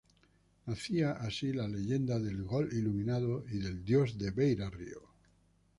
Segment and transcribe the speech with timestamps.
[0.65, 4.99] Nacía así la leyenda del "Gol Iluminado" y del Dios de Beira Rio.